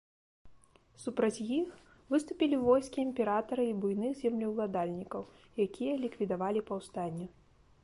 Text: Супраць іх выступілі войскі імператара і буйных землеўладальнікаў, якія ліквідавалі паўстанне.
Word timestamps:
Супраць 1.03 1.43
іх 1.57 1.67
выступілі 2.13 2.57
войскі 2.63 2.99
імператара 3.09 3.63
і 3.73 3.77
буйных 3.85 4.17
землеўладальнікаў, 4.23 5.29
якія 5.69 5.93
ліквідавалі 6.07 6.67
паўстанне. 6.71 7.33